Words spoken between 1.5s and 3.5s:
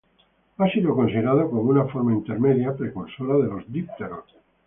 una forma intermedia, precursora de